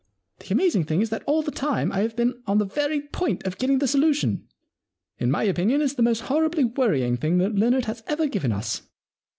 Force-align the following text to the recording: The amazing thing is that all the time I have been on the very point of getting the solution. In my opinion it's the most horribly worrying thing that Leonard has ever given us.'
The 0.39 0.51
amazing 0.51 0.85
thing 0.85 1.01
is 1.01 1.11
that 1.11 1.21
all 1.27 1.43
the 1.43 1.51
time 1.51 1.91
I 1.91 1.99
have 1.99 2.15
been 2.15 2.41
on 2.47 2.57
the 2.57 2.65
very 2.65 3.01
point 3.01 3.45
of 3.45 3.59
getting 3.59 3.77
the 3.77 3.87
solution. 3.87 4.47
In 5.19 5.29
my 5.29 5.43
opinion 5.43 5.79
it's 5.79 5.93
the 5.93 6.01
most 6.01 6.21
horribly 6.21 6.63
worrying 6.63 7.17
thing 7.17 7.37
that 7.37 7.53
Leonard 7.55 7.85
has 7.85 8.01
ever 8.07 8.25
given 8.25 8.51
us.' 8.51 8.81